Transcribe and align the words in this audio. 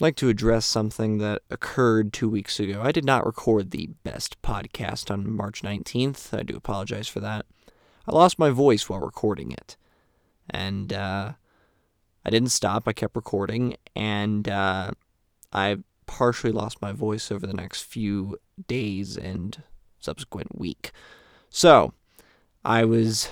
Like 0.00 0.14
to 0.16 0.28
address 0.28 0.64
something 0.64 1.18
that 1.18 1.42
occurred 1.50 2.12
two 2.12 2.28
weeks 2.28 2.60
ago. 2.60 2.80
I 2.82 2.92
did 2.92 3.04
not 3.04 3.26
record 3.26 3.70
the 3.70 3.88
best 4.04 4.40
podcast 4.42 5.10
on 5.10 5.30
March 5.30 5.62
19th. 5.62 6.36
I 6.38 6.44
do 6.44 6.56
apologize 6.56 7.08
for 7.08 7.18
that. 7.20 7.46
I 8.06 8.12
lost 8.12 8.38
my 8.38 8.50
voice 8.50 8.88
while 8.88 9.00
recording 9.00 9.50
it. 9.50 9.76
And 10.48 10.92
uh, 10.92 11.32
I 12.24 12.30
didn't 12.30 12.50
stop, 12.50 12.86
I 12.86 12.92
kept 12.92 13.16
recording, 13.16 13.76
and 13.96 14.48
uh, 14.48 14.92
I 15.52 15.78
partially 16.06 16.52
lost 16.52 16.80
my 16.80 16.92
voice 16.92 17.30
over 17.30 17.46
the 17.46 17.52
next 17.52 17.82
few 17.82 18.38
days 18.66 19.16
and 19.16 19.62
subsequent 19.98 20.58
week. 20.58 20.92
So, 21.50 21.92
I 22.64 22.84
was 22.84 23.28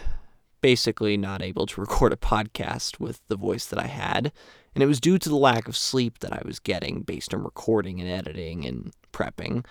basically 0.67 1.17
not 1.17 1.43
able 1.43 1.65
to 1.65 1.81
record 1.87 2.13
a 2.13 2.17
podcast 2.17 2.99
with 2.99 3.21
the 3.29 3.37
voice 3.37 3.67
that 3.67 3.79
I 3.79 3.87
had, 3.87 4.33
and 4.75 4.83
it 4.83 4.89
was 4.89 4.99
due 5.01 5.17
to 5.17 5.29
the 5.29 5.37
lack 5.37 5.69
of 5.69 5.77
sleep 5.77 6.19
that 6.19 6.33
I 6.33 6.43
was 6.45 6.59
getting 6.59 7.03
based 7.03 7.33
on 7.33 7.45
recording 7.45 8.01
and 8.01 8.11
editing 8.11 8.65
and 8.65 8.93
prepping. 9.13 9.65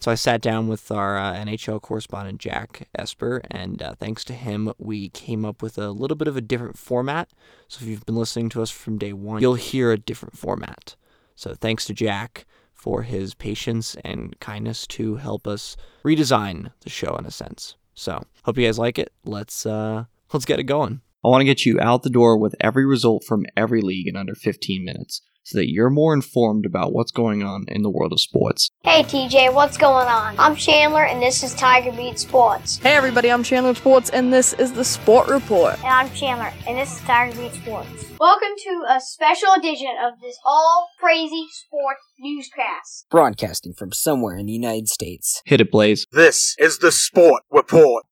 So 0.00 0.10
I 0.10 0.14
sat 0.14 0.40
down 0.40 0.66
with 0.66 0.90
our 0.90 1.18
uh, 1.18 1.34
NHL 1.34 1.82
correspondent 1.82 2.40
Jack 2.40 2.88
Esper, 2.94 3.42
and 3.50 3.82
uh, 3.82 3.96
thanks 3.96 4.24
to 4.24 4.32
him, 4.32 4.72
we 4.78 5.10
came 5.10 5.44
up 5.44 5.60
with 5.60 5.76
a 5.76 5.90
little 5.90 6.16
bit 6.16 6.26
of 6.26 6.38
a 6.38 6.40
different 6.40 6.78
format. 6.78 7.28
So 7.68 7.82
if 7.82 7.88
you've 7.88 8.06
been 8.06 8.16
listening 8.16 8.48
to 8.50 8.62
us 8.62 8.70
from 8.70 8.96
day 8.96 9.12
one, 9.12 9.42
you'll 9.42 9.56
hear 9.56 9.92
a 9.92 9.98
different 9.98 10.38
format. 10.38 10.96
So 11.36 11.52
thanks 11.52 11.84
to 11.84 11.92
Jack 11.92 12.46
for 12.72 13.02
his 13.02 13.34
patience 13.34 13.94
and 14.02 14.40
kindness 14.40 14.86
to 14.86 15.16
help 15.16 15.46
us 15.46 15.76
redesign 16.02 16.72
the 16.80 16.88
show 16.88 17.14
in 17.16 17.26
a 17.26 17.30
sense. 17.30 17.76
So 17.94 18.24
hope 18.44 18.56
you 18.56 18.66
guys 18.66 18.78
like 18.78 18.98
it. 18.98 19.12
Let's 19.24 19.64
uh, 19.66 20.04
let's 20.32 20.44
get 20.44 20.58
it 20.58 20.64
going. 20.64 21.00
I 21.24 21.28
want 21.28 21.40
to 21.40 21.46
get 21.46 21.64
you 21.64 21.80
out 21.80 22.02
the 22.02 22.10
door 22.10 22.36
with 22.36 22.54
every 22.60 22.84
result 22.84 23.24
from 23.24 23.46
every 23.56 23.80
league 23.80 24.06
in 24.08 24.16
under 24.16 24.34
15 24.34 24.84
minutes 24.84 25.22
so 25.44 25.58
that 25.58 25.70
you're 25.70 25.90
more 25.90 26.14
informed 26.14 26.64
about 26.66 26.92
what's 26.92 27.10
going 27.10 27.42
on 27.42 27.64
in 27.68 27.82
the 27.82 27.90
world 27.90 28.12
of 28.12 28.20
sports. 28.20 28.70
Hey 28.82 29.02
TJ, 29.02 29.52
what's 29.52 29.76
going 29.76 30.08
on? 30.08 30.34
I'm 30.38 30.56
Chandler 30.56 31.04
and 31.04 31.22
this 31.22 31.42
is 31.42 31.54
Tiger 31.54 31.92
Beat 31.92 32.18
Sports. 32.18 32.78
Hey 32.78 32.94
everybody, 32.94 33.30
I'm 33.30 33.42
Chandler 33.42 33.74
Sports 33.74 34.10
and 34.10 34.32
this 34.32 34.54
is 34.54 34.72
the 34.72 34.84
Sport 34.84 35.28
Report. 35.28 35.76
And 35.78 35.86
I'm 35.86 36.10
Chandler 36.14 36.52
and 36.66 36.78
this 36.78 36.94
is 36.96 37.00
Tiger 37.02 37.36
Beat 37.38 37.52
Sports. 37.52 38.10
Welcome 38.18 38.56
to 38.56 38.84
a 38.88 39.00
special 39.00 39.52
edition 39.58 39.94
of 40.02 40.20
this 40.20 40.38
all 40.44 40.88
crazy 40.98 41.46
sports 41.50 42.02
newscast. 42.18 43.06
Broadcasting 43.10 43.74
from 43.74 43.92
somewhere 43.92 44.36
in 44.36 44.46
the 44.46 44.52
United 44.52 44.88
States. 44.88 45.42
Hit 45.44 45.60
it, 45.60 45.70
Blaze. 45.70 46.06
This 46.12 46.54
is 46.58 46.78
the 46.78 46.92
Sport 46.92 47.42
Report. 47.50 48.04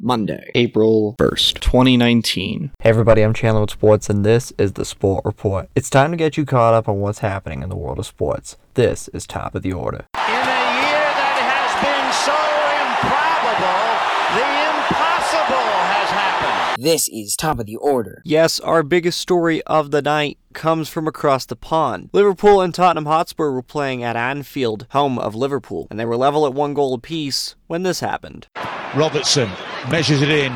Monday, 0.00 0.50
April 0.54 1.14
1st, 1.18 1.60
2019. 1.60 2.70
Hey 2.80 2.88
everybody, 2.88 3.20
I'm 3.20 3.34
Chandler 3.34 3.60
with 3.60 3.72
Sports 3.72 4.08
and 4.08 4.24
this 4.24 4.54
is 4.56 4.72
the 4.72 4.86
Sport 4.86 5.22
Report. 5.26 5.68
It's 5.74 5.90
time 5.90 6.12
to 6.12 6.16
get 6.16 6.38
you 6.38 6.46
caught 6.46 6.72
up 6.72 6.88
on 6.88 7.00
what's 7.00 7.18
happening 7.18 7.62
in 7.62 7.68
the 7.68 7.76
world 7.76 7.98
of 7.98 8.06
sports. 8.06 8.56
This 8.72 9.08
is 9.08 9.26
top 9.26 9.54
of 9.54 9.62
the 9.62 9.74
order. 9.74 10.06
In 10.16 10.22
a 10.22 10.70
year 10.80 11.08
that 11.12 11.44
has 11.44 11.72
been 11.84 12.08
so 12.24 12.32
improbable, 12.80 13.84
the 14.32 14.48
impossible 14.72 15.72
has 15.92 16.08
happened. 16.08 16.82
This 16.82 17.08
is 17.08 17.36
top 17.36 17.58
of 17.58 17.66
the 17.66 17.76
order. 17.76 18.22
Yes, 18.24 18.60
our 18.60 18.82
biggest 18.82 19.20
story 19.20 19.62
of 19.64 19.90
the 19.90 20.00
night 20.00 20.38
comes 20.54 20.88
from 20.88 21.06
across 21.06 21.44
the 21.44 21.56
pond. 21.56 22.08
Liverpool 22.14 22.62
and 22.62 22.74
Tottenham 22.74 23.04
Hotspur 23.04 23.50
were 23.50 23.60
playing 23.60 24.02
at 24.02 24.16
Anfield, 24.16 24.86
home 24.92 25.18
of 25.18 25.34
Liverpool, 25.34 25.86
and 25.90 26.00
they 26.00 26.06
were 26.06 26.16
level 26.16 26.46
at 26.46 26.54
one 26.54 26.72
goal 26.72 26.94
apiece 26.94 27.56
when 27.66 27.82
this 27.82 28.00
happened. 28.00 28.46
Robertson 28.94 29.50
measures 29.90 30.22
it 30.22 30.30
in. 30.30 30.52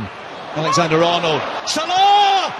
Alexander 0.55 1.02
Arnold. 1.02 1.41
Salah! 1.66 2.52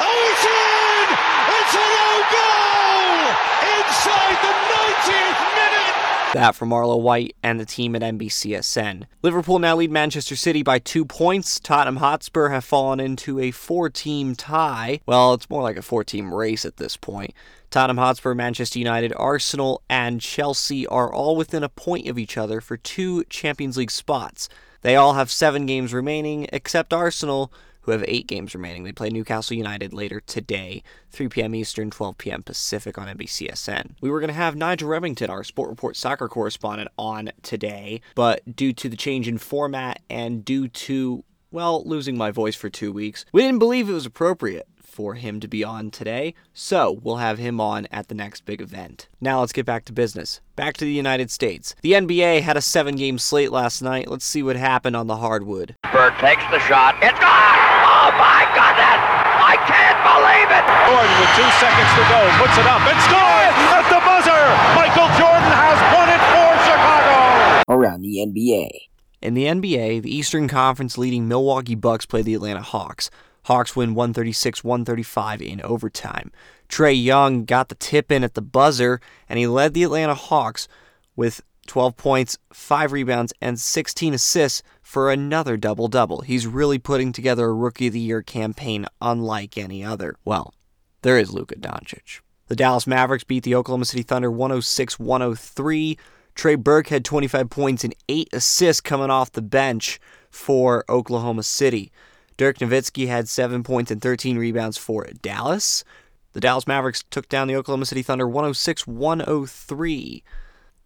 Oh, 0.00 0.30
it's 0.30 0.44
in! 0.44 1.06
It's 1.54 1.74
an 1.74 1.92
own 2.04 2.24
goal! 2.34 3.30
Inside 3.74 4.38
the 4.42 4.54
90th 4.74 5.40
minute! 5.54 6.34
That 6.34 6.54
from 6.54 6.72
Arlo 6.72 6.96
White 6.96 7.34
and 7.42 7.58
the 7.58 7.64
team 7.64 7.96
at 7.96 8.02
NBCSN. 8.02 9.04
Liverpool 9.22 9.58
now 9.58 9.76
lead 9.76 9.90
Manchester 9.90 10.36
City 10.36 10.62
by 10.62 10.78
two 10.78 11.04
points. 11.04 11.58
Tottenham 11.58 11.96
Hotspur 11.96 12.48
have 12.50 12.64
fallen 12.64 13.00
into 13.00 13.40
a 13.40 13.50
four 13.50 13.90
team 13.90 14.34
tie. 14.36 15.00
Well, 15.06 15.34
it's 15.34 15.50
more 15.50 15.62
like 15.62 15.76
a 15.76 15.82
four 15.82 16.04
team 16.04 16.32
race 16.32 16.64
at 16.64 16.76
this 16.76 16.96
point. 16.96 17.32
Tottenham 17.70 17.98
Hotspur, 17.98 18.34
Manchester 18.34 18.78
United, 18.78 19.12
Arsenal, 19.16 19.82
and 19.90 20.20
Chelsea 20.20 20.86
are 20.86 21.12
all 21.12 21.34
within 21.34 21.64
a 21.64 21.68
point 21.68 22.06
of 22.08 22.18
each 22.18 22.36
other 22.36 22.60
for 22.60 22.76
two 22.76 23.24
Champions 23.24 23.76
League 23.76 23.90
spots. 23.90 24.48
They 24.84 24.96
all 24.96 25.14
have 25.14 25.30
seven 25.30 25.64
games 25.64 25.94
remaining, 25.94 26.46
except 26.52 26.92
Arsenal, 26.92 27.50
who 27.80 27.92
have 27.92 28.04
eight 28.06 28.26
games 28.26 28.54
remaining. 28.54 28.84
They 28.84 28.92
play 28.92 29.08
Newcastle 29.08 29.56
United 29.56 29.94
later 29.94 30.20
today, 30.20 30.82
3 31.10 31.28
p.m. 31.28 31.54
Eastern, 31.54 31.90
12 31.90 32.18
p.m. 32.18 32.42
Pacific 32.42 32.98
on 32.98 33.08
NBCSN. 33.08 33.92
We 34.02 34.10
were 34.10 34.20
going 34.20 34.28
to 34.28 34.34
have 34.34 34.56
Nigel 34.56 34.90
Remington, 34.90 35.30
our 35.30 35.42
Sport 35.42 35.70
Report 35.70 35.96
soccer 35.96 36.28
correspondent, 36.28 36.90
on 36.98 37.32
today, 37.40 38.02
but 38.14 38.54
due 38.54 38.74
to 38.74 38.90
the 38.90 38.96
change 38.96 39.26
in 39.26 39.38
format 39.38 40.02
and 40.10 40.44
due 40.44 40.68
to 40.68 41.24
well, 41.50 41.82
losing 41.86 42.18
my 42.18 42.30
voice 42.30 42.56
for 42.56 42.68
two 42.68 42.92
weeks, 42.92 43.24
we 43.32 43.40
didn't 43.40 43.60
believe 43.60 43.88
it 43.88 43.92
was 43.92 44.04
appropriate 44.04 44.68
for 44.94 45.14
him 45.14 45.40
to 45.40 45.48
be 45.48 45.64
on 45.64 45.90
today, 45.90 46.34
so 46.54 47.00
we'll 47.02 47.16
have 47.16 47.38
him 47.38 47.60
on 47.60 47.86
at 47.90 48.06
the 48.06 48.14
next 48.14 48.46
big 48.46 48.60
event. 48.60 49.08
Now 49.20 49.40
let's 49.40 49.52
get 49.52 49.66
back 49.66 49.84
to 49.86 49.92
business. 49.92 50.40
Back 50.54 50.76
to 50.78 50.84
the 50.84 50.92
United 50.92 51.32
States. 51.32 51.74
The 51.82 51.92
NBA 51.92 52.42
had 52.42 52.56
a 52.56 52.62
seven 52.62 52.94
game 52.94 53.18
slate 53.18 53.50
last 53.50 53.82
night. 53.82 54.08
Let's 54.08 54.24
see 54.24 54.42
what 54.42 54.54
happened 54.54 54.94
on 54.94 55.08
the 55.08 55.16
hardwood. 55.16 55.74
Bird 55.92 56.14
takes 56.22 56.44
the 56.54 56.60
shot. 56.60 56.94
It's 57.02 57.18
gone! 57.18 57.58
Oh 57.90 58.14
my 58.14 58.46
goodness! 58.54 59.02
I 59.42 59.58
can't 59.66 59.98
believe 60.06 60.48
it! 60.54 60.64
Jordan 60.86 61.14
with 61.18 61.32
two 61.34 61.50
seconds 61.58 61.90
to 61.98 62.02
go 62.06 62.20
puts 62.38 62.54
it 62.54 62.66
up 62.70 62.82
and 62.86 62.98
scores 63.02 63.56
at 63.74 63.86
the 63.90 64.00
buzzer! 64.06 64.42
Michael 64.78 65.10
Jordan 65.18 65.52
has 65.58 65.78
won 65.90 66.06
it 66.06 66.22
for 66.30 66.50
Chicago! 66.62 67.66
Around 67.66 68.02
the 68.02 68.22
NBA. 68.22 68.94
In 69.20 69.34
the 69.34 69.46
NBA, 69.46 70.02
the 70.02 70.14
Eastern 70.14 70.48
Conference 70.48 70.98
leading 70.98 71.26
Milwaukee 71.26 71.74
Bucks 71.74 72.06
play 72.06 72.22
the 72.22 72.34
Atlanta 72.34 72.60
Hawks. 72.62 73.10
Hawks 73.44 73.76
win 73.76 73.94
136 73.94 74.64
135 74.64 75.42
in 75.42 75.60
overtime. 75.62 76.32
Trae 76.68 77.02
Young 77.02 77.44
got 77.44 77.68
the 77.68 77.74
tip 77.74 78.10
in 78.10 78.24
at 78.24 78.34
the 78.34 78.42
buzzer, 78.42 79.00
and 79.28 79.38
he 79.38 79.46
led 79.46 79.74
the 79.74 79.82
Atlanta 79.82 80.14
Hawks 80.14 80.66
with 81.14 81.42
12 81.66 81.96
points, 81.96 82.38
5 82.52 82.92
rebounds, 82.92 83.32
and 83.40 83.58
16 83.58 84.14
assists 84.14 84.62
for 84.82 85.10
another 85.10 85.56
double 85.56 85.88
double. 85.88 86.22
He's 86.22 86.46
really 86.46 86.78
putting 86.78 87.12
together 87.12 87.46
a 87.46 87.54
Rookie 87.54 87.88
of 87.88 87.92
the 87.92 88.00
Year 88.00 88.22
campaign 88.22 88.86
unlike 89.00 89.56
any 89.56 89.84
other. 89.84 90.16
Well, 90.24 90.54
there 91.02 91.18
is 91.18 91.32
Luka 91.32 91.56
Doncic. 91.56 92.20
The 92.48 92.56
Dallas 92.56 92.86
Mavericks 92.86 93.24
beat 93.24 93.42
the 93.42 93.54
Oklahoma 93.54 93.86
City 93.86 94.02
Thunder 94.02 94.30
106 94.30 94.98
103. 94.98 95.98
Trey 96.34 96.54
Burke 96.56 96.88
had 96.88 97.04
25 97.04 97.48
points 97.48 97.84
and 97.84 97.94
8 98.08 98.28
assists 98.32 98.80
coming 98.80 99.10
off 99.10 99.32
the 99.32 99.42
bench 99.42 100.00
for 100.30 100.84
Oklahoma 100.88 101.42
City. 101.42 101.92
Dirk 102.36 102.58
Nowitzki 102.58 103.06
had 103.06 103.28
7 103.28 103.62
points 103.62 103.90
and 103.90 104.02
13 104.02 104.38
rebounds 104.38 104.76
for 104.76 105.06
Dallas. 105.22 105.84
The 106.32 106.40
Dallas 106.40 106.66
Mavericks 106.66 107.04
took 107.10 107.28
down 107.28 107.46
the 107.46 107.56
Oklahoma 107.56 107.86
City 107.86 108.02
Thunder 108.02 108.26
106 108.26 108.86
103. 108.86 110.24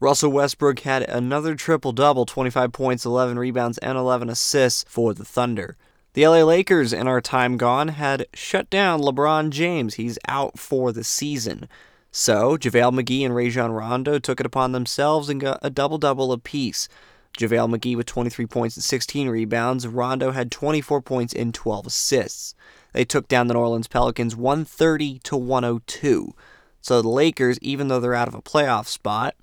Russell 0.01 0.31
Westbrook 0.31 0.81
had 0.81 1.03
another 1.09 1.55
triple 1.55 1.93
double 1.93 2.27
25 2.27 2.73
points, 2.73 3.05
11 3.05 3.39
rebounds, 3.39 3.79
and 3.79 3.99
11 3.99 4.29
assists 4.29 4.85
for 4.89 5.15
the 5.15 5.25
Thunder. 5.25 5.77
The 6.13 6.27
LA 6.27 6.43
Lakers, 6.43 6.93
in 6.93 7.09
our 7.09 7.21
time 7.21 7.57
gone, 7.57 7.89
had 7.89 8.27
shut 8.35 8.69
down 8.71 9.01
LeBron 9.01 9.51
James. 9.51 9.95
He's 9.95 10.19
out 10.29 10.59
for 10.59 10.93
the 10.93 11.05
season. 11.05 11.69
So, 12.11 12.57
JaVale 12.57 13.01
McGee 13.01 13.25
and 13.25 13.35
Rajon 13.35 13.73
Rondo 13.73 14.19
took 14.19 14.41
it 14.41 14.47
upon 14.47 14.73
themselves 14.73 15.29
and 15.29 15.41
got 15.41 15.59
a 15.63 15.71
double 15.71 15.99
double 15.99 16.33
apiece. 16.33 16.89
JaVale 17.39 17.77
McGee 17.77 17.97
with 17.97 18.07
23 18.07 18.47
points 18.47 18.77
and 18.77 18.85
16 18.85 19.29
rebounds. 19.29 19.87
Rondo 19.87 20.33
had 20.33 20.51
24 20.51 21.01
points 21.01 21.33
and 21.33 21.55
12 21.55 21.87
assists. 21.87 22.55
They 22.93 23.05
took 23.05 23.29
down 23.29 23.47
the 23.47 23.55
New 23.55 23.61
Orleans 23.61 23.87
Pelicans 23.87 24.35
130 24.35 25.21
to 25.21 25.37
102. 25.37 26.35
So 26.81 27.01
the 27.01 27.09
Lakers, 27.09 27.59
even 27.63 27.89
though 27.89 28.01
they're 28.01 28.15
out 28.15 28.29
of 28.29 28.35
a 28.35 28.43
playoff 28.43 28.87
spot, 28.87 29.37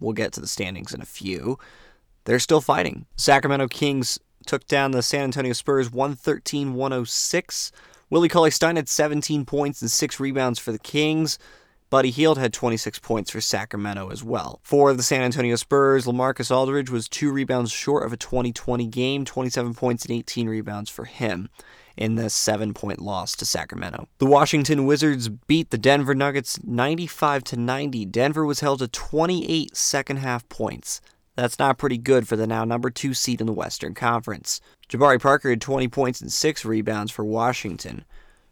we'll 0.00 0.14
get 0.14 0.32
to 0.32 0.40
the 0.40 0.46
standings 0.46 0.94
in 0.94 1.02
a 1.02 1.06
few, 1.06 1.58
they're 2.24 2.38
still 2.38 2.62
fighting. 2.62 3.06
Sacramento 3.16 3.68
Kings 3.68 4.18
took 4.46 4.66
down 4.66 4.92
the 4.92 5.02
San 5.02 5.24
Antonio 5.24 5.52
Spurs 5.52 5.92
113 5.92 6.74
106. 6.74 7.72
Willie 8.08 8.28
Cauley 8.28 8.50
Stein 8.50 8.76
had 8.76 8.88
17 8.88 9.44
points 9.44 9.82
and 9.82 9.90
6 9.90 10.20
rebounds 10.20 10.58
for 10.58 10.72
the 10.72 10.78
Kings. 10.78 11.38
Buddy 11.90 12.10
Hield 12.10 12.38
had 12.38 12.52
26 12.52 12.98
points 12.98 13.30
for 13.30 13.40
Sacramento 13.40 14.10
as 14.10 14.24
well. 14.24 14.60
For 14.62 14.92
the 14.92 15.02
San 15.02 15.22
Antonio 15.22 15.56
Spurs, 15.56 16.06
Lamarcus 16.06 16.50
Aldridge 16.50 16.90
was 16.90 17.08
two 17.08 17.30
rebounds 17.30 17.70
short 17.70 18.04
of 18.04 18.12
a 18.12 18.16
2020 18.16 18.86
game, 18.86 19.24
27 19.24 19.74
points 19.74 20.04
and 20.04 20.12
18 20.12 20.48
rebounds 20.48 20.90
for 20.90 21.04
him 21.04 21.48
in 21.96 22.16
the 22.16 22.28
seven 22.30 22.74
point 22.74 23.00
loss 23.00 23.36
to 23.36 23.46
Sacramento. 23.46 24.08
The 24.18 24.26
Washington 24.26 24.86
Wizards 24.86 25.28
beat 25.28 25.70
the 25.70 25.78
Denver 25.78 26.14
Nuggets 26.14 26.58
95 26.64 27.44
to 27.44 27.56
90. 27.56 28.06
Denver 28.06 28.44
was 28.44 28.60
held 28.60 28.80
to 28.80 28.88
28 28.88 29.76
second 29.76 30.16
half 30.16 30.48
points. 30.48 31.00
That's 31.36 31.58
not 31.58 31.78
pretty 31.78 31.98
good 31.98 32.28
for 32.28 32.36
the 32.36 32.46
now 32.46 32.64
number 32.64 32.90
two 32.90 33.12
seed 33.12 33.40
in 33.40 33.46
the 33.46 33.52
Western 33.52 33.94
Conference. 33.94 34.60
Jabari 34.88 35.20
Parker 35.20 35.50
had 35.50 35.60
20 35.60 35.88
points 35.88 36.20
and 36.20 36.32
six 36.32 36.64
rebounds 36.64 37.10
for 37.10 37.24
Washington. 37.24 38.04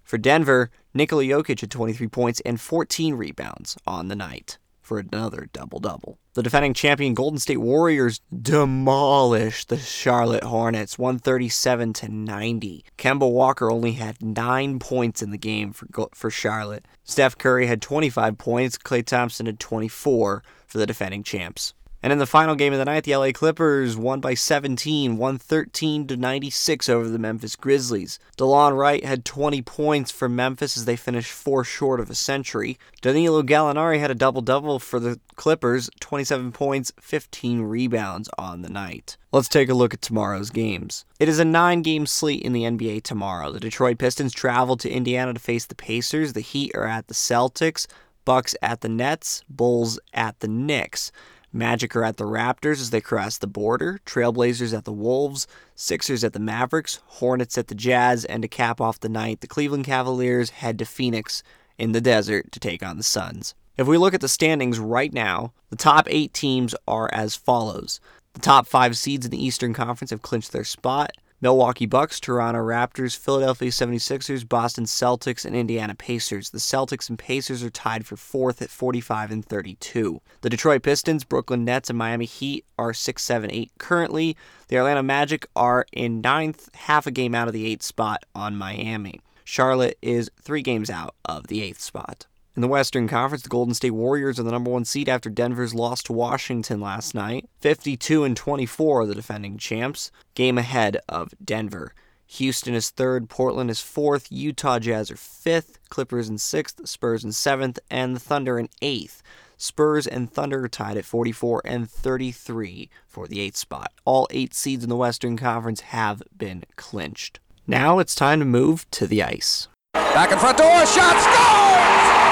For 0.04 0.18
Denver, 0.18 0.70
Nikola 0.94 1.24
Jokic 1.24 1.60
had 1.60 1.70
23 1.70 2.08
points 2.08 2.40
and 2.40 2.60
14 2.60 3.14
rebounds 3.14 3.76
on 3.86 4.08
the 4.08 4.16
night 4.16 4.58
for 4.80 4.98
another 4.98 5.48
double 5.52 5.78
double. 5.78 6.18
The 6.34 6.42
defending 6.42 6.74
champion 6.74 7.14
Golden 7.14 7.38
State 7.38 7.60
Warriors 7.60 8.20
demolished 8.42 9.68
the 9.68 9.78
Charlotte 9.78 10.44
Hornets 10.44 10.98
137 10.98 11.92
to 11.94 12.08
90. 12.08 12.84
Kemba 12.98 13.30
Walker 13.30 13.70
only 13.70 13.92
had 13.92 14.20
9 14.22 14.78
points 14.78 15.22
in 15.22 15.30
the 15.30 15.38
game 15.38 15.72
for 15.72 15.86
for 16.14 16.30
Charlotte. 16.30 16.84
Steph 17.04 17.38
Curry 17.38 17.66
had 17.66 17.80
25 17.80 18.36
points, 18.38 18.76
Klay 18.76 19.04
Thompson 19.04 19.46
had 19.46 19.60
24 19.60 20.42
for 20.66 20.78
the 20.78 20.86
defending 20.86 21.22
champs. 21.22 21.74
And 22.02 22.12
in 22.12 22.18
the 22.18 22.26
final 22.26 22.56
game 22.56 22.72
of 22.72 22.80
the 22.80 22.84
night, 22.84 23.04
the 23.04 23.14
LA 23.14 23.30
Clippers 23.30 23.96
won 23.96 24.20
by 24.20 24.34
17, 24.34 25.16
113 25.16 26.06
to 26.08 26.16
96 26.16 26.88
over 26.88 27.08
the 27.08 27.18
Memphis 27.18 27.54
Grizzlies. 27.54 28.18
DeLon 28.36 28.76
Wright 28.76 29.04
had 29.04 29.24
20 29.24 29.62
points 29.62 30.10
for 30.10 30.28
Memphis 30.28 30.76
as 30.76 30.84
they 30.84 30.96
finished 30.96 31.30
four 31.30 31.62
short 31.62 32.00
of 32.00 32.10
a 32.10 32.14
century. 32.16 32.76
Danilo 33.00 33.42
Gallinari 33.44 34.00
had 34.00 34.10
a 34.10 34.16
double-double 34.16 34.80
for 34.80 34.98
the 34.98 35.20
Clippers, 35.36 35.88
27 36.00 36.50
points, 36.50 36.92
15 37.00 37.62
rebounds 37.62 38.28
on 38.36 38.62
the 38.62 38.68
night. 38.68 39.16
Let's 39.30 39.48
take 39.48 39.68
a 39.68 39.74
look 39.74 39.94
at 39.94 40.02
tomorrow's 40.02 40.50
games. 40.50 41.04
It 41.20 41.28
is 41.28 41.38
a 41.38 41.44
nine-game 41.44 42.06
slate 42.06 42.42
in 42.42 42.52
the 42.52 42.64
NBA 42.64 43.04
tomorrow. 43.04 43.52
The 43.52 43.60
Detroit 43.60 43.98
Pistons 43.98 44.32
travel 44.32 44.76
to 44.78 44.90
Indiana 44.90 45.34
to 45.34 45.40
face 45.40 45.66
the 45.66 45.76
Pacers. 45.76 46.32
The 46.32 46.40
Heat 46.40 46.72
are 46.74 46.86
at 46.86 47.06
the 47.06 47.14
Celtics. 47.14 47.86
Bucks 48.24 48.54
at 48.62 48.82
the 48.82 48.88
Nets, 48.88 49.42
Bulls 49.48 49.98
at 50.12 50.38
the 50.40 50.48
Knicks. 50.48 51.10
Magic 51.52 51.94
are 51.94 52.04
at 52.04 52.16
the 52.16 52.24
Raptors 52.24 52.80
as 52.80 52.90
they 52.90 53.00
cross 53.00 53.38
the 53.38 53.46
border, 53.46 54.00
Trailblazers 54.06 54.76
at 54.76 54.84
the 54.84 54.92
Wolves, 54.92 55.46
Sixers 55.74 56.24
at 56.24 56.32
the 56.32 56.40
Mavericks, 56.40 57.00
Hornets 57.06 57.58
at 57.58 57.68
the 57.68 57.74
Jazz, 57.74 58.24
and 58.24 58.42
to 58.42 58.48
cap 58.48 58.80
off 58.80 59.00
the 59.00 59.08
night, 59.08 59.40
the 59.40 59.46
Cleveland 59.46 59.84
Cavaliers 59.84 60.50
head 60.50 60.78
to 60.78 60.84
Phoenix 60.84 61.42
in 61.78 61.92
the 61.92 62.00
desert 62.00 62.50
to 62.52 62.60
take 62.60 62.82
on 62.82 62.96
the 62.96 63.02
Suns. 63.02 63.54
If 63.76 63.86
we 63.86 63.98
look 63.98 64.14
at 64.14 64.20
the 64.20 64.28
standings 64.28 64.78
right 64.78 65.12
now, 65.12 65.52
the 65.70 65.76
top 65.76 66.06
eight 66.10 66.32
teams 66.32 66.74
are 66.86 67.08
as 67.12 67.34
follows. 67.34 68.00
The 68.34 68.40
top 68.40 68.66
five 68.66 68.96
seeds 68.96 69.26
in 69.26 69.30
the 69.30 69.44
Eastern 69.44 69.74
Conference 69.74 70.10
have 70.10 70.22
clinched 70.22 70.52
their 70.52 70.64
spot. 70.64 71.12
Milwaukee 71.42 71.86
Bucks, 71.86 72.20
Toronto 72.20 72.60
Raptors, 72.60 73.18
Philadelphia 73.18 73.68
76ers, 73.68 74.48
Boston 74.48 74.84
Celtics, 74.84 75.44
and 75.44 75.56
Indiana 75.56 75.92
Pacers. 75.92 76.50
The 76.50 76.58
Celtics 76.58 77.08
and 77.08 77.18
Pacers 77.18 77.64
are 77.64 77.70
tied 77.70 78.06
for 78.06 78.16
fourth 78.16 78.62
at 78.62 78.70
45 78.70 79.32
and 79.32 79.44
32. 79.44 80.20
The 80.42 80.48
Detroit 80.48 80.84
Pistons, 80.84 81.24
Brooklyn 81.24 81.64
Nets, 81.64 81.90
and 81.90 81.98
Miami 81.98 82.26
Heat 82.26 82.64
are 82.78 82.94
6, 82.94 83.20
7, 83.20 83.50
8 83.50 83.72
currently. 83.78 84.36
The 84.68 84.76
Atlanta 84.76 85.02
Magic 85.02 85.48
are 85.56 85.84
in 85.92 86.20
ninth, 86.20 86.72
half 86.76 87.08
a 87.08 87.10
game 87.10 87.34
out 87.34 87.48
of 87.48 87.54
the 87.54 87.66
eighth 87.66 87.82
spot 87.82 88.24
on 88.36 88.54
Miami. 88.54 89.20
Charlotte 89.42 89.98
is 90.00 90.30
three 90.40 90.62
games 90.62 90.90
out 90.90 91.16
of 91.24 91.48
the 91.48 91.60
eighth 91.60 91.80
spot. 91.80 92.26
In 92.54 92.60
the 92.60 92.68
Western 92.68 93.08
Conference, 93.08 93.42
the 93.42 93.48
Golden 93.48 93.72
State 93.72 93.92
Warriors 93.92 94.38
are 94.38 94.42
the 94.42 94.50
number 94.50 94.70
one 94.70 94.84
seed 94.84 95.08
after 95.08 95.30
Denver's 95.30 95.74
loss 95.74 96.02
to 96.02 96.12
Washington 96.12 96.82
last 96.82 97.14
night. 97.14 97.48
52 97.60 98.24
and 98.24 98.36
24 98.36 99.00
are 99.00 99.06
the 99.06 99.14
defending 99.14 99.56
champs, 99.56 100.10
game 100.34 100.58
ahead 100.58 100.98
of 101.08 101.32
Denver. 101.42 101.94
Houston 102.26 102.74
is 102.74 102.90
third, 102.90 103.30
Portland 103.30 103.70
is 103.70 103.80
fourth, 103.80 104.30
Utah 104.30 104.78
Jazz 104.78 105.10
are 105.10 105.16
fifth, 105.16 105.78
Clippers 105.88 106.28
in 106.28 106.36
sixth, 106.36 106.86
Spurs 106.86 107.24
in 107.24 107.32
seventh, 107.32 107.78
and 107.90 108.14
the 108.14 108.20
Thunder 108.20 108.58
in 108.58 108.68
eighth. 108.82 109.22
Spurs 109.56 110.06
and 110.06 110.30
Thunder 110.30 110.64
are 110.64 110.68
tied 110.68 110.98
at 110.98 111.06
44 111.06 111.62
and 111.64 111.90
33 111.90 112.90
for 113.06 113.26
the 113.26 113.40
eighth 113.40 113.56
spot. 113.56 113.92
All 114.04 114.28
eight 114.30 114.52
seeds 114.52 114.82
in 114.82 114.90
the 114.90 114.96
Western 114.96 115.38
Conference 115.38 115.80
have 115.80 116.22
been 116.36 116.64
clinched. 116.76 117.40
Now 117.66 117.98
it's 117.98 118.14
time 118.14 118.40
to 118.40 118.44
move 118.44 118.90
to 118.90 119.06
the 119.06 119.22
ice. 119.22 119.68
Back 119.94 120.32
in 120.32 120.38
front 120.38 120.58
door, 120.58 120.86
shot 120.86 121.18
scores! 121.18 122.31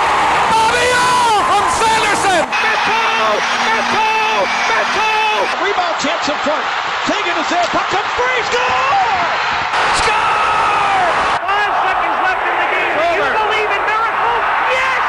From 0.70 1.64
Sanderson. 1.76 2.43
Beto! 2.46 3.02
Beto! 3.67 4.11
Beto! 4.70 5.11
Rebound 5.64 5.96
chance 5.99 6.26
in 6.31 6.38
front. 6.46 6.64
Kagan 7.11 7.37
is 7.43 7.49
there. 7.50 7.67
Puck 7.75 7.87
comes 7.90 8.12
free. 8.14 8.40
Score! 8.46 9.11
Score! 9.99 11.11
Five 11.43 11.75
seconds 11.82 12.19
left 12.22 12.44
in 12.46 12.56
the 12.62 12.69
game. 12.70 12.94
Do 12.94 13.06
you 13.19 13.31
believe 13.34 13.70
in 13.75 13.82
miracles? 13.82 14.43
Yes! 14.70 15.02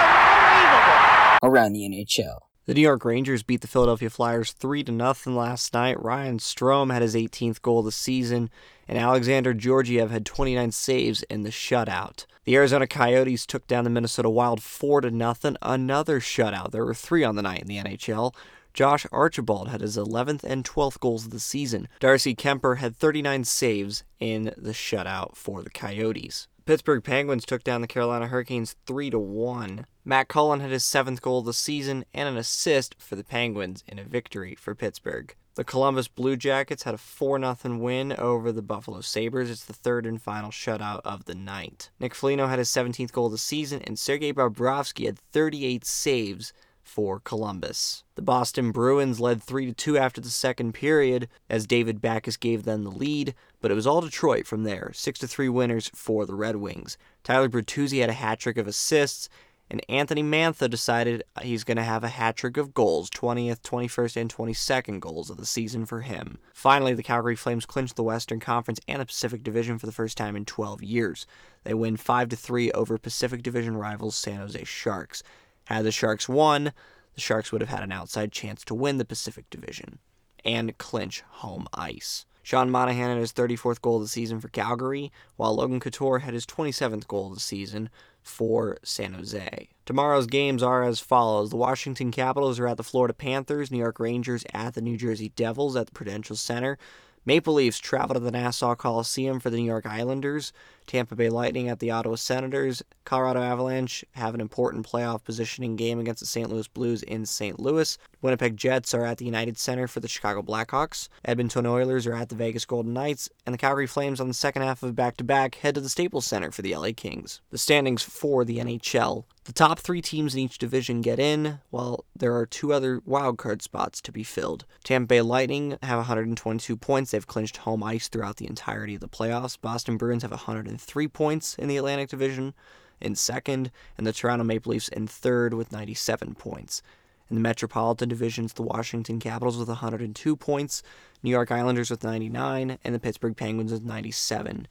Unbelievable. 0.00 0.98
Around 1.44 1.72
the 1.72 1.82
NHL. 1.84 2.47
The 2.68 2.74
New 2.74 2.82
York 2.82 3.06
Rangers 3.06 3.42
beat 3.42 3.62
the 3.62 3.66
Philadelphia 3.66 4.10
Flyers 4.10 4.52
3 4.52 4.84
to 4.84 4.92
nothing 4.92 5.34
last 5.34 5.72
night. 5.72 6.04
Ryan 6.04 6.36
Strome 6.36 6.92
had 6.92 7.00
his 7.00 7.14
18th 7.14 7.62
goal 7.62 7.78
of 7.78 7.86
the 7.86 7.92
season, 7.92 8.50
and 8.86 8.98
Alexander 8.98 9.54
Georgiev 9.54 10.10
had 10.10 10.26
29 10.26 10.70
saves 10.72 11.22
in 11.30 11.44
the 11.44 11.50
shutout. 11.50 12.26
The 12.44 12.56
Arizona 12.56 12.86
Coyotes 12.86 13.46
took 13.46 13.66
down 13.66 13.84
the 13.84 13.90
Minnesota 13.90 14.28
Wild 14.28 14.62
4 14.62 15.00
to 15.00 15.10
nothing, 15.10 15.56
another 15.62 16.20
shutout. 16.20 16.72
There 16.72 16.84
were 16.84 16.92
3 16.92 17.24
on 17.24 17.36
the 17.36 17.42
night 17.42 17.62
in 17.62 17.68
the 17.68 17.78
NHL. 17.78 18.34
Josh 18.74 19.06
Archibald 19.10 19.68
had 19.68 19.80
his 19.80 19.96
11th 19.96 20.44
and 20.44 20.62
12th 20.62 21.00
goals 21.00 21.24
of 21.24 21.30
the 21.30 21.40
season. 21.40 21.88
Darcy 22.00 22.34
Kuemper 22.34 22.76
had 22.76 22.94
39 22.94 23.44
saves 23.44 24.04
in 24.20 24.52
the 24.58 24.72
shutout 24.72 25.36
for 25.36 25.62
the 25.62 25.70
Coyotes. 25.70 26.48
Pittsburgh 26.68 27.02
Penguins 27.02 27.46
took 27.46 27.64
down 27.64 27.80
the 27.80 27.86
Carolina 27.86 28.26
Hurricanes 28.26 28.76
3 28.84 29.08
to 29.08 29.18
1. 29.18 29.86
Matt 30.04 30.28
Cullen 30.28 30.60
had 30.60 30.70
his 30.70 30.84
7th 30.84 31.22
goal 31.22 31.38
of 31.38 31.46
the 31.46 31.54
season 31.54 32.04
and 32.12 32.28
an 32.28 32.36
assist 32.36 32.94
for 32.98 33.16
the 33.16 33.24
Penguins 33.24 33.82
in 33.88 33.98
a 33.98 34.04
victory 34.04 34.54
for 34.54 34.74
Pittsburgh. 34.74 35.34
The 35.54 35.64
Columbus 35.64 36.08
Blue 36.08 36.36
Jackets 36.36 36.82
had 36.82 36.92
a 36.92 36.98
4 36.98 37.40
0 37.40 37.78
win 37.78 38.12
over 38.18 38.52
the 38.52 38.60
Buffalo 38.60 39.00
Sabres. 39.00 39.48
It's 39.48 39.64
the 39.64 39.72
third 39.72 40.04
and 40.04 40.20
final 40.20 40.50
shutout 40.50 41.00
of 41.06 41.24
the 41.24 41.34
night. 41.34 41.88
Nick 41.98 42.14
Foligno 42.14 42.48
had 42.48 42.58
his 42.58 42.68
17th 42.68 43.12
goal 43.12 43.26
of 43.26 43.32
the 43.32 43.38
season, 43.38 43.80
and 43.86 43.98
Sergei 43.98 44.34
Bobrovsky 44.34 45.06
had 45.06 45.18
38 45.18 45.86
saves 45.86 46.52
for 46.88 47.20
Columbus. 47.20 48.04
The 48.14 48.22
Boston 48.22 48.72
Bruins 48.72 49.20
led 49.20 49.42
3 49.42 49.72
2 49.72 49.98
after 49.98 50.20
the 50.20 50.30
second 50.30 50.72
period 50.72 51.28
as 51.48 51.66
David 51.66 52.00
Backes 52.00 52.36
gave 52.36 52.64
them 52.64 52.84
the 52.84 52.90
lead, 52.90 53.34
but 53.60 53.70
it 53.70 53.74
was 53.74 53.86
all 53.86 54.00
Detroit 54.00 54.46
from 54.46 54.64
there. 54.64 54.90
6 54.92 55.20
3 55.20 55.48
winners 55.48 55.90
for 55.94 56.26
the 56.26 56.34
Red 56.34 56.56
Wings. 56.56 56.96
Tyler 57.22 57.48
Bertuzzi 57.48 58.00
had 58.00 58.10
a 58.10 58.14
hat 58.14 58.40
trick 58.40 58.56
of 58.56 58.66
assists, 58.66 59.28
and 59.70 59.84
Anthony 59.88 60.22
Mantha 60.22 60.68
decided 60.68 61.24
he's 61.42 61.64
going 61.64 61.76
to 61.76 61.82
have 61.82 62.02
a 62.02 62.08
hat 62.08 62.36
trick 62.36 62.56
of 62.56 62.72
goals 62.72 63.10
20th, 63.10 63.60
21st, 63.60 64.16
and 64.16 64.34
22nd 64.34 65.00
goals 65.00 65.28
of 65.28 65.36
the 65.36 65.46
season 65.46 65.84
for 65.84 66.00
him. 66.00 66.38
Finally, 66.54 66.94
the 66.94 67.02
Calgary 67.02 67.36
Flames 67.36 67.66
clinched 67.66 67.96
the 67.96 68.02
Western 68.02 68.40
Conference 68.40 68.80
and 68.88 69.00
the 69.00 69.06
Pacific 69.06 69.42
Division 69.42 69.78
for 69.78 69.86
the 69.86 69.92
first 69.92 70.16
time 70.16 70.36
in 70.36 70.44
12 70.44 70.82
years. 70.82 71.26
They 71.64 71.74
win 71.74 71.96
5 71.96 72.30
3 72.30 72.72
over 72.72 72.96
Pacific 72.98 73.42
Division 73.42 73.76
rivals 73.76 74.16
San 74.16 74.38
Jose 74.38 74.64
Sharks. 74.64 75.22
Had 75.68 75.84
the 75.84 75.92
Sharks 75.92 76.30
won, 76.30 76.72
the 77.14 77.20
Sharks 77.20 77.52
would 77.52 77.60
have 77.60 77.68
had 77.68 77.82
an 77.82 77.92
outside 77.92 78.32
chance 78.32 78.64
to 78.64 78.74
win 78.74 78.96
the 78.96 79.04
Pacific 79.04 79.50
Division 79.50 79.98
and 80.42 80.78
clinch 80.78 81.20
home 81.28 81.66
ice. 81.74 82.24
Sean 82.42 82.70
Monahan 82.70 83.10
had 83.10 83.18
his 83.18 83.34
34th 83.34 83.82
goal 83.82 83.96
of 83.96 84.02
the 84.02 84.08
season 84.08 84.40
for 84.40 84.48
Calgary, 84.48 85.12
while 85.36 85.54
Logan 85.54 85.78
Couture 85.78 86.20
had 86.20 86.32
his 86.32 86.46
27th 86.46 87.06
goal 87.06 87.28
of 87.28 87.34
the 87.34 87.40
season 87.40 87.90
for 88.22 88.78
San 88.82 89.12
Jose. 89.12 89.68
Tomorrow's 89.84 90.26
games 90.26 90.62
are 90.62 90.84
as 90.84 91.00
follows. 91.00 91.50
The 91.50 91.56
Washington 91.56 92.12
Capitals 92.12 92.58
are 92.58 92.66
at 92.66 92.78
the 92.78 92.82
Florida 92.82 93.12
Panthers, 93.12 93.70
New 93.70 93.76
York 93.76 94.00
Rangers 94.00 94.46
at 94.54 94.72
the 94.72 94.80
New 94.80 94.96
Jersey 94.96 95.32
Devils 95.36 95.76
at 95.76 95.84
the 95.84 95.92
Prudential 95.92 96.34
Center, 96.34 96.78
Maple 97.26 97.52
Leafs 97.52 97.78
travel 97.78 98.14
to 98.14 98.20
the 98.20 98.30
Nassau 98.30 98.74
Coliseum 98.74 99.38
for 99.38 99.50
the 99.50 99.58
New 99.58 99.66
York 99.66 99.84
Islanders. 99.84 100.50
Tampa 100.88 101.14
Bay 101.14 101.28
Lightning 101.28 101.68
at 101.68 101.78
the 101.78 101.90
Ottawa 101.90 102.16
Senators. 102.16 102.82
Colorado 103.04 103.40
Avalanche 103.40 104.04
have 104.12 104.34
an 104.34 104.40
important 104.40 104.84
playoff 104.84 105.22
positioning 105.22 105.76
game 105.76 106.00
against 106.00 106.20
the 106.20 106.26
St. 106.26 106.50
Louis 106.50 106.66
Blues 106.66 107.02
in 107.04 107.26
St. 107.26 107.60
Louis. 107.60 107.96
Winnipeg 108.20 108.56
Jets 108.56 108.94
are 108.94 109.04
at 109.04 109.18
the 109.18 109.24
United 109.24 109.58
Center 109.58 109.86
for 109.86 110.00
the 110.00 110.08
Chicago 110.08 110.42
Blackhawks. 110.42 111.08
Edmonton 111.24 111.66
Oilers 111.66 112.06
are 112.06 112.14
at 112.14 112.30
the 112.30 112.34
Vegas 112.34 112.64
Golden 112.64 112.92
Knights. 112.92 113.28
And 113.46 113.54
the 113.54 113.58
Calgary 113.58 113.86
Flames 113.86 114.20
on 114.20 114.28
the 114.28 114.34
second 114.34 114.62
half 114.62 114.82
of 114.82 114.96
back 114.96 115.16
to 115.18 115.24
back 115.24 115.56
head 115.56 115.76
to 115.76 115.80
the 115.80 115.88
Staples 115.88 116.26
Center 116.26 116.50
for 116.50 116.62
the 116.62 116.74
LA 116.74 116.90
Kings. 116.96 117.40
The 117.50 117.58
standings 117.58 118.02
for 118.02 118.44
the 118.44 118.58
NHL 118.58 119.24
the 119.48 119.54
top 119.54 119.78
three 119.78 120.02
teams 120.02 120.34
in 120.34 120.40
each 120.40 120.58
division 120.58 121.00
get 121.00 121.18
in, 121.18 121.60
while 121.70 122.04
there 122.14 122.36
are 122.36 122.44
two 122.44 122.70
other 122.70 123.00
wildcard 123.00 123.62
spots 123.62 124.02
to 124.02 124.12
be 124.12 124.22
filled. 124.22 124.66
Tampa 124.84 125.06
Bay 125.06 125.22
Lightning 125.22 125.78
have 125.82 125.96
122 125.96 126.76
points. 126.76 127.12
They've 127.12 127.26
clinched 127.26 127.56
home 127.56 127.82
ice 127.82 128.08
throughout 128.08 128.36
the 128.36 128.46
entirety 128.46 128.96
of 128.96 129.00
the 129.00 129.08
playoffs. 129.08 129.58
Boston 129.58 129.96
Bruins 129.96 130.22
have 130.22 130.32
103 130.78 131.08
points 131.08 131.56
in 131.56 131.66
the 131.66 131.76
Atlantic 131.76 132.08
Division 132.08 132.54
in 133.00 133.16
second, 133.16 133.72
and 133.96 134.06
the 134.06 134.12
Toronto 134.12 134.44
Maple 134.44 134.70
Leafs 134.70 134.88
in 134.88 135.08
third 135.08 135.54
with 135.54 135.72
97 135.72 136.36
points. 136.36 136.82
In 137.28 137.34
the 137.34 137.42
Metropolitan 137.42 138.08
Divisions, 138.08 138.52
the 138.52 138.62
Washington 138.62 139.18
Capitals 139.18 139.58
with 139.58 139.68
102 139.68 140.36
points, 140.36 140.82
New 141.22 141.30
York 141.30 141.50
Islanders 141.50 141.90
with 141.90 142.04
99, 142.04 142.78
and 142.82 142.94
the 142.94 143.00
Pittsburgh 143.00 143.36
Penguins 143.36 143.72
with 143.72 143.84
97. 143.84 144.68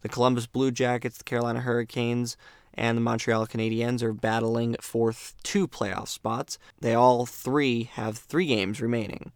The 0.00 0.08
Columbus 0.08 0.46
Blue 0.46 0.70
Jackets, 0.70 1.18
the 1.18 1.24
Carolina 1.24 1.60
Hurricanes, 1.60 2.38
and 2.72 2.96
the 2.96 3.02
Montreal 3.02 3.46
Canadiens 3.46 4.02
are 4.02 4.14
battling 4.14 4.76
for 4.80 5.14
two 5.42 5.68
playoff 5.68 6.08
spots. 6.08 6.58
They 6.80 6.94
all 6.94 7.26
three 7.26 7.84
have 7.84 8.16
three 8.16 8.46
games 8.46 8.80
remaining. 8.80 9.32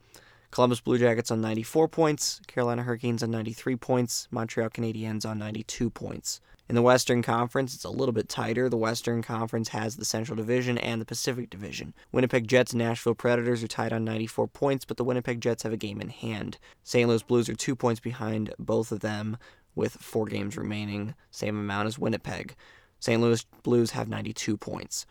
Columbus 0.54 0.80
Blue 0.80 0.98
Jackets 0.98 1.32
on 1.32 1.40
94 1.40 1.88
points, 1.88 2.40
Carolina 2.46 2.84
Hurricanes 2.84 3.24
on 3.24 3.32
93 3.32 3.74
points, 3.74 4.28
Montreal 4.30 4.70
Canadiens 4.70 5.26
on 5.26 5.36
92 5.36 5.90
points. 5.90 6.40
In 6.68 6.76
the 6.76 6.82
Western 6.82 7.22
Conference, 7.22 7.74
it's 7.74 7.82
a 7.82 7.90
little 7.90 8.12
bit 8.12 8.28
tighter. 8.28 8.68
The 8.68 8.76
Western 8.76 9.20
Conference 9.20 9.70
has 9.70 9.96
the 9.96 10.04
Central 10.04 10.36
Division 10.36 10.78
and 10.78 11.00
the 11.00 11.06
Pacific 11.06 11.50
Division. 11.50 11.92
Winnipeg 12.12 12.46
Jets 12.46 12.72
and 12.72 12.78
Nashville 12.78 13.16
Predators 13.16 13.64
are 13.64 13.66
tied 13.66 13.92
on 13.92 14.04
94 14.04 14.46
points, 14.46 14.84
but 14.84 14.96
the 14.96 15.02
Winnipeg 15.02 15.40
Jets 15.40 15.64
have 15.64 15.72
a 15.72 15.76
game 15.76 16.00
in 16.00 16.10
hand. 16.10 16.58
St. 16.84 17.08
Louis 17.08 17.24
Blues 17.24 17.48
are 17.48 17.56
two 17.56 17.74
points 17.74 17.98
behind 17.98 18.54
both 18.56 18.92
of 18.92 19.00
them 19.00 19.36
with 19.74 19.94
four 19.94 20.26
games 20.26 20.56
remaining, 20.56 21.16
same 21.32 21.58
amount 21.58 21.88
as 21.88 21.98
Winnipeg. 21.98 22.54
St. 23.00 23.20
Louis 23.20 23.44
Blues 23.64 23.90
have 23.90 24.08
92 24.08 24.56
points. 24.56 25.04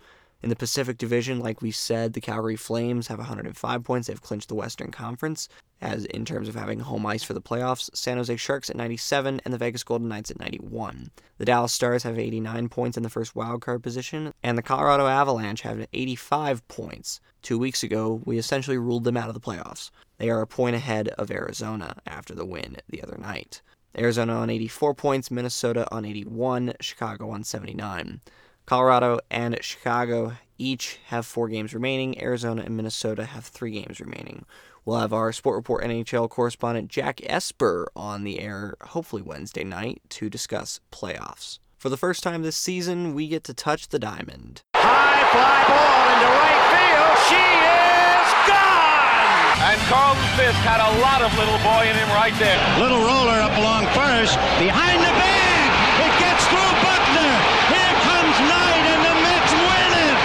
In 0.44 0.50
the 0.50 0.58
Pacific 0.58 0.98
Division, 0.98 1.40
like 1.40 1.62
we 1.62 1.72
said, 1.72 2.12
the 2.12 2.20
Calgary 2.20 2.58
Flames 2.58 3.08
have 3.08 3.18
105 3.18 3.84
points. 3.86 4.08
They've 4.08 4.22
clinched 4.22 4.50
the 4.50 4.56
Western 4.56 4.92
Conference 4.92 5.48
as 5.80 6.04
in 6.06 6.26
terms 6.26 6.50
of 6.50 6.56
having 6.56 6.82
home 6.82 7.06
ice 7.06 7.24
for 7.24 7.34
the 7.34 7.42
playoffs. 7.42 7.90
San 7.96 8.18
Jose 8.18 8.36
Sharks 8.36 8.70
at 8.70 8.76
97 8.76 9.40
and 9.46 9.54
the 9.54 9.58
Vegas 9.58 9.86
Golden 9.86 10.10
Knights 10.10 10.32
at 10.32 10.40
91. 10.40 11.12
The 11.38 11.46
Dallas 11.46 11.72
Stars 11.72 12.04
have 12.04 12.20
89 12.20 12.68
points 12.68 12.98
in 12.98 13.04
the 13.04 13.10
first 13.10 13.36
wildcard 13.36 13.82
position, 13.82 14.34
and 14.44 14.58
the 14.58 14.62
Colorado 14.62 15.08
Avalanche 15.08 15.62
have 15.62 15.88
85 15.94 16.68
points. 16.68 17.22
Two 17.42 17.58
weeks 17.58 17.82
ago, 17.82 18.22
we 18.26 18.38
essentially 18.38 18.78
ruled 18.78 19.06
them 19.06 19.18
out 19.18 19.30
of 19.30 19.34
the 19.34 19.40
playoffs. 19.40 19.92
They 20.18 20.30
are 20.30 20.42
a 20.42 20.48
point 20.48 20.76
ahead 20.76 21.08
of 21.10 21.32
Arizona 21.32 21.96
after 22.06 22.36
the 22.36 22.46
win 22.46 22.78
the 22.90 23.02
other 23.02 23.18
night. 23.18 23.62
Arizona 23.98 24.34
on 24.34 24.50
84 24.50 24.94
points, 24.94 25.32
Minnesota 25.32 25.88
on 25.90 26.04
81, 26.04 26.74
Chicago 26.82 27.30
on 27.30 27.46
79. 27.46 28.20
Colorado 28.66 29.20
and 29.30 29.58
Chicago 29.62 30.34
each 30.58 31.00
have 31.08 31.26
four 31.26 31.50
games 31.50 31.74
remaining. 31.74 32.22
Arizona 32.22 32.64
and 32.64 32.78
Minnesota 32.78 33.26
have 33.26 33.46
three 33.46 33.72
games 33.72 34.00
remaining. 34.00 34.46
We'll 34.86 35.00
have 35.00 35.14
our 35.14 35.32
Sport 35.32 35.56
Report 35.56 35.84
NHL 35.84 36.30
correspondent 36.30 36.90
Jack 36.90 37.22
Esper 37.24 37.90
on 37.96 38.24
the 38.24 38.40
air 38.40 38.76
hopefully 38.82 39.22
Wednesday 39.22 39.64
night 39.64 40.02
to 40.10 40.30
discuss 40.30 40.80
playoffs. 40.92 41.60
For 41.78 41.90
the 41.90 41.98
first 41.98 42.24
time 42.24 42.44
this 42.44 42.56
season, 42.56 43.14
we 43.14 43.28
get 43.28 43.44
to 43.46 43.54
touch 43.54 43.90
the 43.90 44.00
diamond. 44.00 44.62
High 44.76 45.24
fly 45.36 45.60
ball 45.68 46.04
into 46.16 46.30
right 46.32 46.64
field. 46.72 47.16
She 47.28 47.44
is 47.44 48.28
gone! 48.48 49.68
And 49.68 49.80
Carlton 49.92 50.30
Fisk 50.40 50.60
had 50.64 50.80
a 50.80 50.92
lot 51.04 51.20
of 51.20 51.32
little 51.36 51.60
boy 51.60 51.84
in 51.88 51.96
him 51.96 52.08
right 52.16 52.36
there. 52.40 52.60
Little 52.80 53.04
roller 53.04 53.40
up 53.40 53.56
along 53.60 53.88
first. 53.92 54.40
Behind 54.60 55.00
the 55.00 55.12
bag. 55.12 55.68
It 56.08 56.14
gets 56.20 56.44
through 56.48 56.74
Buckner. 56.84 57.34
Here 57.72 57.96
comes 58.04 58.36
Knight 58.48 58.84
and 58.84 59.02
the 59.04 59.16
Mets 59.24 59.52
win 59.52 59.92
it. 60.12 60.18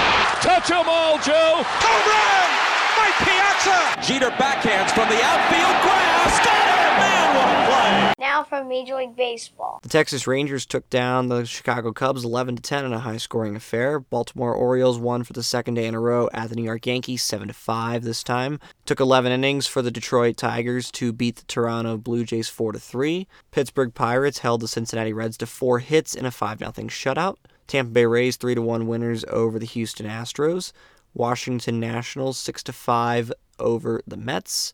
Touch 0.69 0.81
'em 0.81 0.87
all, 0.87 1.17
Joe. 1.21 1.65
Home 1.65 2.05
run! 2.13 2.51
Mike 2.99 3.17
Piazza! 3.27 4.07
Jeter 4.07 4.31
backhands 4.37 4.91
from 4.91 5.09
the 5.09 5.17
outfield 5.25 5.81
grass. 5.81 6.45
Got 6.45 6.69
it! 6.69 6.99
Man, 6.99 7.37
what 7.37 7.49
a 7.49 7.71
play! 7.71 8.13
Now 8.19 8.45
from 8.45 8.69
Major 8.69 8.97
League 8.97 9.17
Baseball. 9.17 9.81
The 9.83 9.89
Texas 9.89 10.27
Rangers 10.27 10.67
took 10.67 10.91
down 10.91 11.29
the 11.29 11.47
Chicago 11.47 11.91
Cubs 11.93 12.23
11 12.23 12.57
to 12.57 12.63
10 12.63 12.85
in 12.85 12.93
a 12.93 12.99
high-scoring 12.99 13.57
affair. 13.57 13.99
Baltimore 13.99 14.53
Orioles 14.53 14.99
won 14.99 15.25
for 15.25 15.33
the 15.33 15.43
second 15.43 15.73
day 15.73 15.87
in 15.87 15.95
a 15.95 16.01
row 16.01 16.29
at 16.35 16.51
the 16.51 16.57
New 16.57 16.65
York 16.65 16.87
Yankees 16.87 17.23
7 17.23 17.49
to 17.49 17.55
5 17.55 18.05
this 18.05 18.23
time. 18.23 18.61
Took 18.85 19.01
11 19.01 19.33
innings 19.33 19.67
for 19.67 19.81
the 19.81 19.91
Detroit 19.91 20.37
Tigers 20.37 20.91
to 20.91 21.15
beat 21.15 21.37
the 21.37 21.47
Toronto 21.47 21.97
Blue 21.97 22.25
Jays 22.25 22.51
4 22.51 22.73
to 22.73 22.79
3. 22.79 23.27
Pittsburgh 23.53 23.95
Pirates 23.95 24.41
held 24.41 24.61
the 24.61 24.69
Cincinnati 24.69 25.15
Reds 25.15 25.39
to 25.39 25.47
4 25.47 25.79
hits 25.79 26.15
in 26.15 26.27
a 26.27 26.31
5 26.31 26.59
0 26.59 26.73
shutout. 26.89 27.37
Tampa 27.69 27.93
Bay 27.93 28.07
Rays 28.07 28.37
3 28.37 28.57
to 28.57 28.63
1 28.63 28.89
winners 28.89 29.25
over 29.29 29.59
the 29.59 29.67
Houston 29.67 30.07
Astros. 30.07 30.73
Washington 31.15 31.79
Nationals 31.79 32.39
6 32.39 32.63
to 32.65 32.73
5 32.73 33.33
over 33.59 34.01
the 34.07 34.17
Mets. 34.17 34.73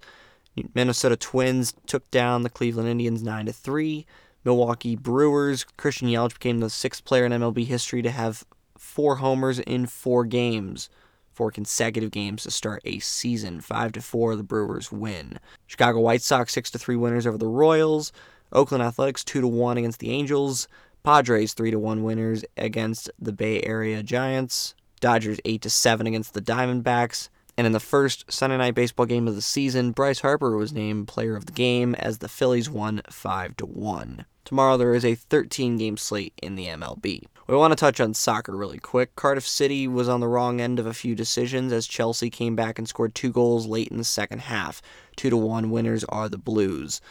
Minnesota 0.75 1.17
Twins 1.17 1.75
took 1.87 2.09
down 2.11 2.43
the 2.43 2.51
Cleveland 2.51 2.89
Indians 2.89 3.23
9 3.23 3.47
to 3.47 3.53
3. 3.53 4.07
Milwaukee 4.45 4.95
Brewers, 4.95 5.65
Christian 5.77 6.09
Yelich 6.09 6.35
became 6.35 6.61
the 6.61 6.71
sixth 6.71 7.05
player 7.05 7.25
in 7.25 7.33
MLB 7.33 7.67
history 7.67 8.03
to 8.03 8.11
have 8.11 8.45
four 8.79 9.17
homers 9.17 9.59
in 9.59 9.87
four 9.87 10.25
games, 10.25 10.91
four 11.33 11.51
consecutive 11.51 12.11
games 12.11 12.43
to 12.45 12.51
start 12.51 12.83
a 12.85 12.99
season. 13.01 13.61
5 13.61 13.93
to 13.93 14.03
4 14.03 14.37
the 14.37 14.43
Brewers 14.43 14.93
win. 14.93 15.41
Chicago 15.67 16.01
White 16.01 16.23
Sox 16.23 16.53
6 16.53 16.71
to 16.73 16.79
3 16.79 16.95
winners 16.95 17.27
over 17.27 17.39
the 17.39 17.49
Royals. 17.49 18.13
Oakland 18.53 18.85
Athletics 18.85 19.25
2 19.25 19.41
to 19.41 19.49
1 19.49 19.79
against 19.79 19.99
the 19.99 20.11
Angels. 20.11 20.69
Padres 21.05 21.53
3 21.53 21.71
to 21.71 21.79
1 21.79 22.03
winners 22.03 22.47
against 22.57 23.11
the 23.19 23.33
Bay 23.33 23.63
Area 23.63 24.03
Giants. 24.03 24.75
Dodgers 25.01 25.39
8 25.45 25.61
to 25.61 25.69
7 25.69 26.07
against 26.07 26.33
the 26.33 26.41
Diamondbacks. 26.41 27.29
And 27.59 27.67
in 27.67 27.75
the 27.75 27.79
first 27.79 28.33
Sunday 28.33 28.57
night 28.57 28.75
baseball 28.75 29.05
game 29.05 29.29
of 29.29 29.35
the 29.35 29.43
season, 29.43 29.91
Bryce 29.91 30.21
Harper 30.21 30.57
was 30.57 30.73
named 30.73 31.07
player 31.07 31.37
of 31.37 31.45
the 31.45 31.53
game 31.53 31.95
as 31.97 32.19
the 32.19 32.29
Phillies 32.29 32.71
won 32.71 33.03
5 33.11 33.55
to 33.59 33.67
1. 33.67 34.25
Tomorrow 34.47 34.79
there 34.79 34.95
is 34.95 35.05
a 35.05 35.15
13 35.15 35.77
game 35.77 35.99
slate 35.99 36.33
in 36.43 36.55
the 36.55 36.69
MLB. 36.69 37.25
We 37.49 37.55
want 37.55 37.73
to 37.73 37.77
touch 37.77 38.01
on 38.01 38.15
soccer 38.15 38.57
really 38.57 38.79
quick. 38.79 39.15
Cardiff 39.15 39.47
City 39.47 39.87
was 39.87 40.09
on 40.09 40.21
the 40.21 40.29
wrong 40.29 40.59
end 40.59 40.79
of 40.79 40.87
a 40.87 40.95
few 40.95 41.15
decisions 41.15 41.71
as 41.71 41.87
Chelsea 41.87 42.31
came 42.31 42.57
back 42.57 42.79
and 42.79 42.89
scored 42.89 43.15
two 43.15 43.31
goals 43.31 43.67
late 43.67 43.89
in 43.89 43.99
the 43.99 44.05
second 44.05 44.41
half. 44.41 44.81
2 45.17 45.29
to 45.29 45.37
1 45.37 45.71
winners 45.71 46.03
are 46.05 46.31
the 46.31 46.39
Blues. 46.39 47.03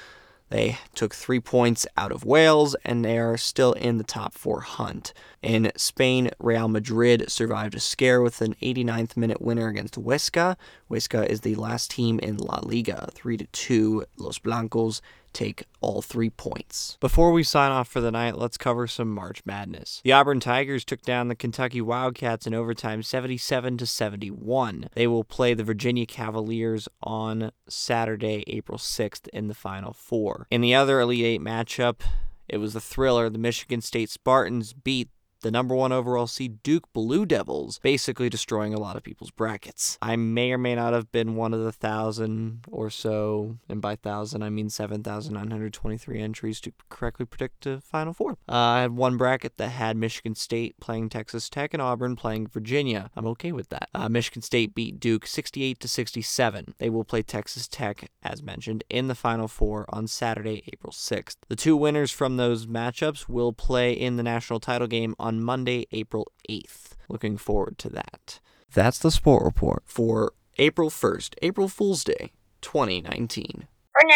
They 0.54 0.78
took 0.94 1.16
three 1.16 1.40
points 1.40 1.88
out 1.98 2.12
of 2.12 2.26
Wales 2.26 2.76
and 2.86 3.04
they 3.04 3.18
are 3.18 3.38
still 3.38 3.74
in 3.74 3.98
the 3.98 4.04
top 4.04 4.36
four 4.36 4.62
hunt. 4.62 5.12
In 5.42 5.72
Spain, 5.76 6.30
Real 6.38 6.68
Madrid 6.68 7.32
survived 7.32 7.74
a 7.74 7.80
scare 7.80 8.22
with 8.22 8.40
an 8.40 8.54
89th 8.62 9.18
minute 9.18 9.42
winner 9.42 9.68
against 9.68 9.96
Huesca. 9.96 10.56
Huesca 10.92 11.26
is 11.26 11.42
the 11.42 11.56
last 11.56 11.90
team 11.90 12.20
in 12.20 12.38
La 12.38 12.60
Liga. 12.62 13.10
3 13.16 13.38
to 13.38 13.48
2, 13.48 14.06
Los 14.18 14.38
Blancos 14.38 15.02
take 15.34 15.64
all 15.82 16.02
three 16.02 16.30
points. 16.30 16.98
Before 17.00 17.32
we 17.32 17.44
sign 17.44 17.72
off 17.72 17.88
for 17.88 18.02
the 18.02 18.12
night, 18.12 18.38
let's 18.38 18.58
cover 18.58 18.88
some 18.88 19.14
March 19.14 19.42
Madness. 19.46 20.02
The 20.04 20.12
Auburn 20.12 20.40
Tigers 20.40 20.86
took 20.86 21.02
down 21.02 21.28
the 21.28 21.36
Kentucky 21.36 21.82
Wildcats 21.82 22.48
in 22.48 22.54
overtime 22.54 23.04
77 23.04 23.78
to 23.78 23.86
71. 23.86 24.90
They 24.94 25.08
will 25.08 25.24
play 25.24 25.54
the 25.54 25.64
Virginia 25.64 26.06
Cavaliers 26.06 26.88
on 27.02 27.52
Saturday, 27.68 28.44
April 28.48 28.78
6th 28.78 29.28
in 29.30 29.48
the 29.48 29.54
Final 29.54 29.94
Four. 29.94 30.48
In 30.50 30.62
the 30.62 30.76
other 30.76 31.00
Elite 31.00 31.26
Eight 31.26 31.42
matchup, 31.42 32.02
it 32.48 32.58
was 32.58 32.74
the 32.74 32.82
thriller. 32.82 33.30
The 33.30 33.40
Michigan 33.40 33.82
State 33.82 34.10
Spartans 34.10 34.74
beat 34.74 35.10
the 35.44 35.52
number 35.52 35.76
one 35.76 35.92
overall 35.92 36.26
seed 36.26 36.64
Duke 36.64 36.92
Blue 36.94 37.26
Devils, 37.26 37.80
basically 37.84 38.30
destroying 38.30 38.74
a 38.74 38.80
lot 38.80 38.96
of 38.96 39.04
people's 39.04 39.30
brackets. 39.30 39.98
I 40.02 40.16
may 40.16 40.52
or 40.52 40.58
may 40.58 40.74
not 40.74 40.94
have 40.94 41.12
been 41.12 41.36
one 41.36 41.54
of 41.54 41.64
the 41.64 41.72
thousand 41.72 42.66
or 42.72 42.90
so, 42.90 43.58
and 43.70 43.82
by 43.82 43.96
thousand 43.96 44.42
I 44.42 44.50
mean 44.50 44.70
7,923 44.70 46.20
entries 46.20 46.60
to 46.62 46.72
correctly 46.90 47.26
predict 47.26 47.66
a 47.66 47.82
Final 47.82 48.14
Four. 48.14 48.32
Uh, 48.50 48.56
I 48.56 48.82
had 48.82 48.96
one 48.96 49.18
bracket 49.18 49.58
that 49.58 49.70
had 49.70 49.98
Michigan 49.98 50.34
State 50.34 50.80
playing 50.80 51.10
Texas 51.10 51.50
Tech 51.50 51.74
and 51.74 51.82
Auburn 51.82 52.16
playing 52.16 52.48
Virginia. 52.48 53.12
I'm 53.16 53.28
okay 53.28 53.52
with 53.52 53.70
that. 53.70 53.90
Uh, 53.94 54.10
Michigan 54.10 54.42
State 54.42 54.74
beat 54.74 55.00
Duke 55.00 55.28
68 55.28 55.80
to 55.80 55.88
67. 55.88 56.76
They 56.78 56.90
will 56.90 57.04
play 57.04 57.22
Texas 57.22 57.68
Tech, 57.68 58.10
as 58.24 58.42
mentioned, 58.42 58.84
in 58.90 59.08
the 59.08 59.16
Final 59.16 59.48
Four 59.50 59.86
on 59.90 60.08
Saturday, 60.08 60.64
April 60.72 60.94
6th. 60.94 61.36
The 61.50 61.56
two 61.58 61.76
winners 61.76 62.12
from 62.12 62.38
those 62.38 62.66
matchups 62.66 63.28
will 63.28 63.52
play 63.52 63.92
in 63.92 64.16
the 64.16 64.24
national 64.24 64.62
title 64.62 64.88
game 64.88 65.16
on 65.20 65.33
Monday, 65.42 65.88
April 65.92 66.32
8th. 66.50 66.92
Looking 67.10 67.38
forward 67.38 67.78
to 67.80 67.90
that. 67.90 68.40
That's 68.74 69.00
the 69.00 69.12
Sport 69.12 69.44
Report 69.44 69.84
for 69.86 70.34
April 70.58 70.90
1st, 70.90 71.36
April 71.42 71.68
Fool's 71.68 72.04
Day, 72.04 72.32
2019. 72.62 73.68
For 73.92 74.08
now, 74.08 74.16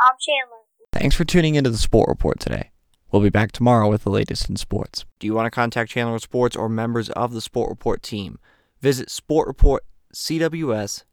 I'm 0.00 0.16
Chandler. 0.20 0.62
Thanks 0.92 1.16
for 1.16 1.24
tuning 1.24 1.54
into 1.54 1.70
the 1.70 1.76
Sport 1.76 2.08
Report 2.08 2.40
today. 2.40 2.70
We'll 3.10 3.22
be 3.22 3.30
back 3.30 3.52
tomorrow 3.52 3.88
with 3.88 4.04
the 4.04 4.10
latest 4.10 4.48
in 4.48 4.56
sports. 4.56 5.04
Do 5.18 5.26
you 5.26 5.34
want 5.34 5.46
to 5.46 5.50
contact 5.50 5.90
Chandler 5.90 6.18
Sports 6.18 6.56
or 6.56 6.68
members 6.68 7.08
of 7.10 7.32
the 7.32 7.40
Sport 7.40 7.68
Report 7.68 8.02
team? 8.02 8.38
Visit 8.80 9.08
sportreportcws.com. 9.08 11.04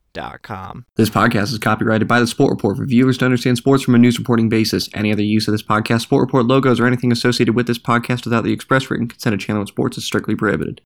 This 0.95 1.09
podcast 1.09 1.51
is 1.51 1.57
copyrighted 1.57 2.07
by 2.07 2.19
the 2.19 2.27
Sport 2.27 2.51
Report 2.51 2.77
for 2.77 2.85
viewers 2.85 3.17
to 3.17 3.25
understand 3.25 3.57
sports 3.57 3.83
from 3.83 3.95
a 3.95 3.97
news 3.97 4.17
reporting 4.17 4.49
basis. 4.49 4.89
Any 4.93 5.11
other 5.11 5.23
use 5.23 5.47
of 5.47 5.51
this 5.53 5.63
podcast, 5.63 6.01
Sport 6.01 6.21
Report 6.21 6.45
logos, 6.45 6.79
or 6.79 6.85
anything 6.85 7.11
associated 7.11 7.55
with 7.55 7.67
this 7.67 7.79
podcast 7.79 8.25
without 8.25 8.43
the 8.43 8.53
express 8.53 8.89
written 8.89 9.07
consent 9.07 9.33
of 9.33 9.39
Chandler 9.39 9.65
Sports 9.65 9.97
is 9.97 10.05
strictly 10.05 10.35
prohibited. 10.35 10.81